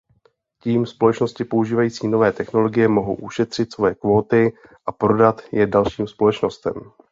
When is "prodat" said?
4.91-5.41